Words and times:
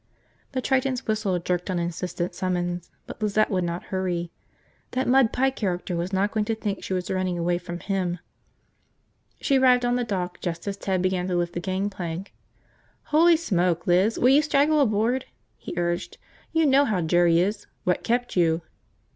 The 0.53 0.63
Triton's 0.63 1.05
whistle 1.05 1.37
jerked 1.37 1.69
an 1.69 1.77
insistent 1.77 2.33
summons, 2.33 2.89
but 3.05 3.21
Lizette 3.21 3.51
would 3.51 3.63
not 3.63 3.83
hurry. 3.93 4.31
That 4.93 5.07
mud 5.07 5.31
pie 5.31 5.51
character 5.51 5.95
was 5.95 6.11
not 6.11 6.31
going 6.31 6.45
to 6.45 6.55
think 6.55 6.81
she 6.83 6.93
was 6.95 7.11
running 7.11 7.37
away 7.37 7.59
from 7.59 7.79
him. 7.81 8.17
She 9.39 9.59
arrived 9.59 9.85
on 9.85 9.97
the 9.97 10.03
dock 10.03 10.41
just 10.41 10.67
as 10.67 10.75
Ted 10.75 11.03
began 11.03 11.27
to 11.27 11.35
lift 11.35 11.53
the 11.53 11.59
gangplank. 11.59 12.33
"Holy 13.13 13.37
smoke, 13.37 13.85
Liz, 13.85 14.17
will 14.17 14.29
you 14.29 14.41
straggle 14.41 14.81
aboard!" 14.81 15.25
he 15.55 15.75
urged. 15.77 16.17
"You 16.51 16.65
know 16.65 16.85
how 16.85 17.01
Jerry 17.01 17.39
is! 17.39 17.67
What 17.83 18.03
kept 18.03 18.35
you?" 18.35 18.63